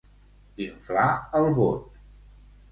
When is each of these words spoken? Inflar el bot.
Inflar 0.65 1.05
el 1.43 1.55
bot. 1.61 1.87